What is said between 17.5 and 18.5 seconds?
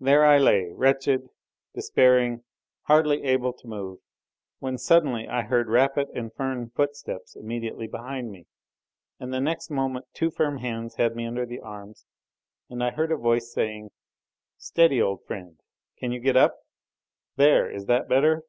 Is that better?"